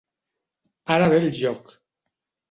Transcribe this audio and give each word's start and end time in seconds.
Ara 0.95 1.09
ve 1.11 1.19
el 1.25 1.29
joc! 1.41 1.71